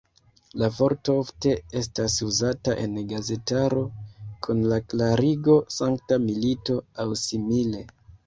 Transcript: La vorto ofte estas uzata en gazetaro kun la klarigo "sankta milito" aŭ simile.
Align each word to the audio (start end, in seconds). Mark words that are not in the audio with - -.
La 0.59 0.67
vorto 0.75 1.15
ofte 1.23 1.51
estas 1.81 2.13
uzata 2.27 2.75
en 2.85 2.95
gazetaro 3.11 3.83
kun 4.47 4.63
la 4.73 4.81
klarigo 4.93 5.57
"sankta 5.77 6.19
milito" 6.27 6.79
aŭ 7.05 7.09
simile. 7.25 7.85